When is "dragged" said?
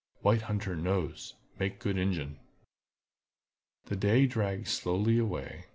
4.25-4.67